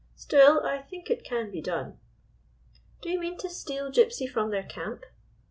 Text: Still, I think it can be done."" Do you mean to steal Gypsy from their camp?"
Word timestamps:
Still, 0.15 0.61
I 0.65 0.79
think 0.81 1.11
it 1.11 1.23
can 1.23 1.51
be 1.51 1.61
done."" 1.61 1.99
Do 3.03 3.09
you 3.11 3.19
mean 3.19 3.37
to 3.37 3.49
steal 3.51 3.91
Gypsy 3.91 4.27
from 4.27 4.49
their 4.49 4.63
camp?" 4.63 5.03